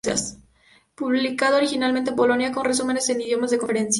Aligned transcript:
Publicado 0.95 1.57
originalmente 1.57 2.09
en 2.09 2.15
Polonia, 2.15 2.51
con 2.51 2.65
resúmenes 2.65 3.07
en 3.09 3.21
idiomas 3.21 3.51
de 3.51 3.57
la 3.57 3.59
conferencia. 3.59 3.89